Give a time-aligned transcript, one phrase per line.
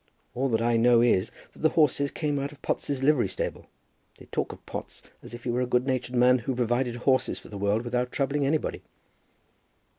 [0.33, 3.67] All that I know is that the horses come out of Potts' livery stable.
[4.17, 7.37] They talk of Potts as if he were a good natured man who provides horses
[7.37, 8.81] for the world without troubling anybody."